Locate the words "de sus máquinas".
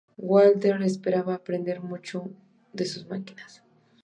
2.73-3.61